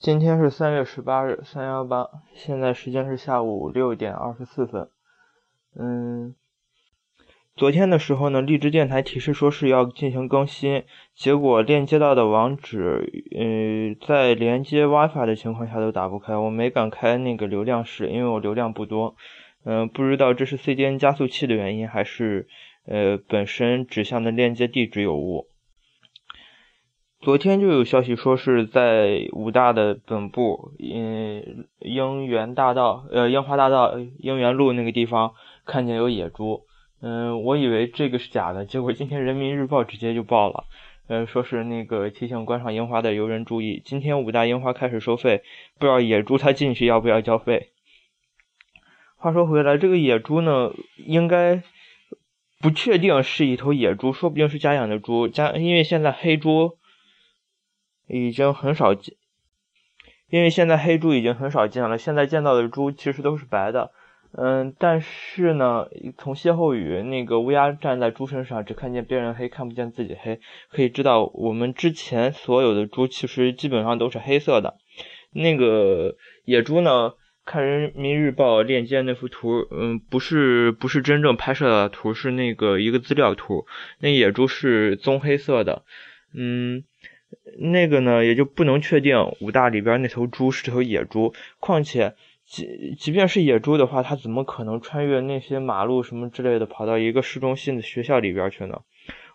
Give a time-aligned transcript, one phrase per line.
[0.00, 4.88] 今天是三月十八日，三幺八，现在时间是下午六点二十四分。
[5.76, 6.36] 嗯，
[7.56, 10.84] 昨天的时候呢，荔枝电台提示说是要进行更新，
[11.16, 19.16] 结果链接到的网址，呃，在连接 WiFi 的情况下都打不开，我没敢开那个流量室，因为我流量不多。
[19.64, 22.46] 嗯，不知道这是 CDN 加速器的原因，还是
[22.86, 25.47] 呃本身指向的链接地址有误。
[27.20, 35.34] 昨天就有消息说是在武大的本部，嗯，樱园大道，呃，樱花大道，樱园路那个地方
[35.66, 36.62] 看见有野猪，
[37.02, 40.64] 嗯，我以为这个是假的，结果今天人民日报直接就报了，
[41.08, 45.42] 呃，说是那个提醒观赏樱花的游人注意，今天武大樱花开始收费，
[45.76, 47.70] 不知道野猪它进去要不要交费。
[49.16, 50.72] 话说回来，这个野猪呢，
[51.04, 51.64] 应该
[52.60, 56.77] 不确定是一头野猪，说不定是家养的猪，家因为现在黑猪。
[58.08, 59.14] 已经很少见，
[60.30, 61.98] 因为现在黑猪已经很少见了。
[61.98, 63.92] 现在见到的猪其实都是白的，
[64.32, 74.78] 嗯，但是呢，从歇后语那个乌鸦站在猪身上，只看见别人黑，看不见自己黑，可以知道我们之前所有的猪其实基本上都是黑色的。
[75.32, 77.12] 那个野猪呢，
[77.44, 83.66] 看人民日报链接那幅图，嗯，不是不是真正拍摄的图，是那个一个资料图。
[83.98, 85.84] 那野猪是棕黑色的，
[86.34, 86.84] 嗯。
[87.58, 91.34] 那个呢，也就不能确定武大里边那头猪是头野猪。
[91.60, 98.82] 况且，即即便是野猪的话，它怎么可能穿越那些马路什么之类的，跑到一个市中心的学校里边去呢？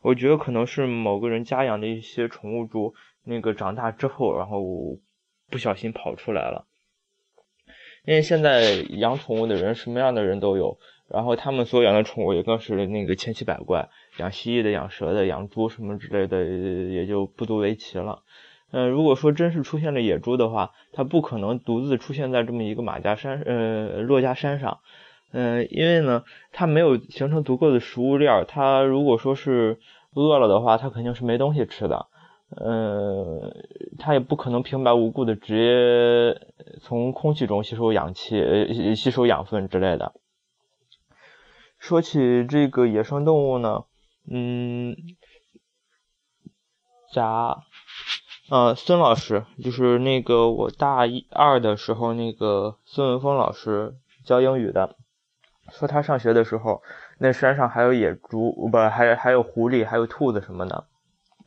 [0.00, 4.98] 我觉得可能是某个人家养的一些宠物猪，那个长大之后，然后
[5.50, 6.66] 不小心跑出来了。
[8.04, 10.76] 因为现在养宠物的人什么样的人都有，
[11.08, 13.88] 然后他们所养的宠物也更是那个千奇百怪。
[14.18, 18.20] 养蜥蜴的、养蛇的、养猪什么之类的，也就不足为奇了。
[18.70, 24.78] 嗯，如果说真是出现了野猪的话，它不可能独自出现在这么一个马家山、呃珞家山上。
[25.32, 28.44] 嗯，因为呢，它没有形成足够的食物链。
[28.48, 29.78] 它如果说是
[30.14, 32.06] 饿了的话，它肯定是没东西吃的。
[32.54, 33.54] 嗯，
[33.98, 36.40] 它也不可能平白无故的直接
[36.80, 40.12] 从空气中吸收氧气、呃吸收养分之类的。
[41.82, 43.82] 说起这个野生动物呢。
[44.30, 44.94] 嗯，
[47.12, 47.56] 贾，
[48.48, 54.94] 呃，孙老师就是那个我大一二的时候，那个孙文峰老师教英语的，
[55.72, 56.82] 说他上学的时候，
[57.18, 60.86] 那山上还有野猪，不，还还有狐狸，还有兔子什么的。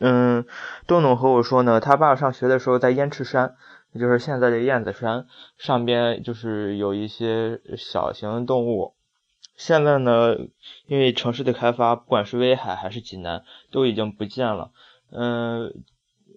[0.00, 0.44] 嗯，
[0.88, 3.54] 栋栋和我说呢，他爸上学的时候在燕赤山，
[3.96, 5.26] 就是现在的燕子山
[5.58, 8.93] 上边，就是有一些小型动物。
[9.56, 10.36] 现在呢，
[10.86, 14.72] 因为城市的开发，不管是威海还是济南，都已经不见了。
[15.12, 15.72] 嗯，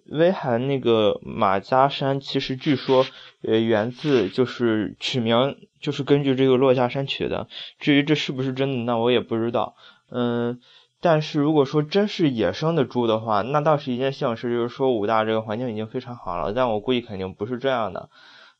[0.06, 3.04] 威海那个马家山，其实据说，
[3.42, 7.48] 呃，源自就是取名就是根据这个珞珈山取的。
[7.80, 9.74] 至于这是不是真的，那我也不知道。
[10.10, 10.60] 嗯，
[11.00, 16.52] 但是如果说真是野生的猪的话，那倒是一件幸事，就是说武大这个环境已经非常好了。
[16.52, 18.10] 但我估计肯定不是这样的。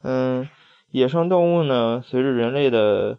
[0.03, 0.49] 嗯，
[0.91, 3.19] 野生动物呢，随着人类的。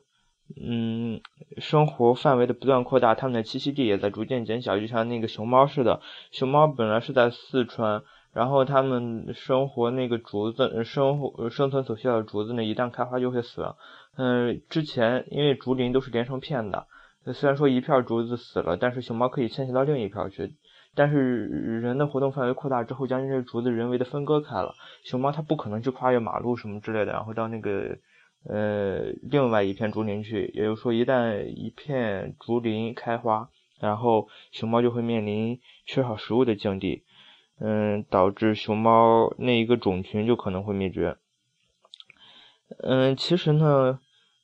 [0.57, 1.21] 嗯，
[1.57, 6.01] 生活范围的不断扩大，它们的栖息地也在逐渐减小，就像那个熊猫似的。
[6.31, 8.01] 熊猫本来是在四川，
[8.33, 13.75] 然后它们生活那个竹子，生活生存所需要的竹子呢，一旦开花就会死。
[14.17, 16.87] 嗯，之前因为竹林都是连成片的，
[17.33, 20.55] 虽然说一片竹子死了，但是熊猫可以迁徙到另一片去。
[20.95, 24.73] 但是人的活动范围扩大之后，将这些竹子人为的分割开了，
[25.03, 27.95] 熊猫它不可能去跨越马路什么之类的，然后到那个。
[28.45, 37.03] 呃，另外一片竹林去，也就是说，一旦一片竹林开花，然后熊猫就会面临缺少食物的境地，
[37.59, 41.17] 嗯，导致熊猫那一个种群就可能会灭绝。
[42.81, 43.99] 嗯，其实呢，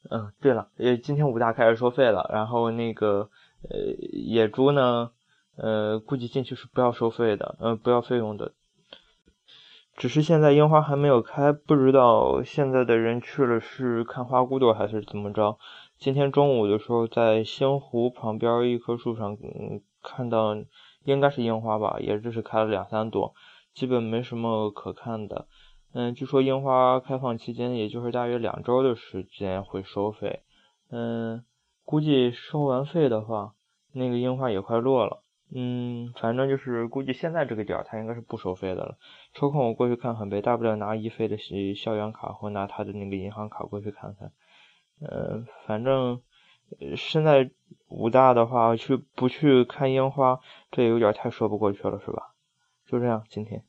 [0.10, 3.30] 嗯，对了，呃，今天武大开始收费了，然后那个
[3.70, 3.78] 呃
[4.12, 5.12] 野猪呢，
[5.56, 8.52] 呃，估计进去是不要收费的，呃，不要费用的。
[9.96, 15.58] 只是现在樱花还没有开，不知道现在的人去了是看花骨朵还是怎么着。
[15.98, 20.54] 今天中午的时候，在星湖旁边一棵树上，嗯，看到
[21.06, 23.34] 应该是樱花吧，也就是开了两三朵，
[23.74, 25.48] 基本没什么可看的。
[25.94, 30.42] 嗯，据说樱花开放期间，也就是大约两周的时间会收费。
[30.92, 31.46] 嗯，
[31.86, 33.54] 估计收完费的话，
[33.94, 35.22] 那个樱花也快落了。
[35.54, 38.98] 嗯，反正就是估计现在这个点儿，他应该是不收费的了。
[39.34, 41.38] 抽空我过去看看呗，大不了拿一菲的
[41.76, 44.32] 校园卡或拿他的那个银行卡过去看看。
[45.00, 46.22] 呃，反正
[46.98, 47.52] 现在
[47.90, 50.40] 武大的话，去不去看樱花，
[50.72, 52.34] 这也有点太说不过去了，是吧？
[52.88, 53.64] 就这样，今天。